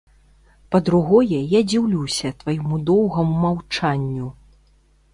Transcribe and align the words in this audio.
Па-другое, 0.75 1.39
я 1.51 1.61
дзіўлюся 1.69 2.33
твайму 2.41 2.83
доўгаму 2.91 3.39
маўчанню. 3.47 4.27